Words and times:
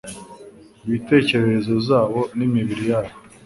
bwintekerezo 0.83 1.73
zabo 1.87 2.21
nimibiri 2.37 2.83
yabo 2.91 3.13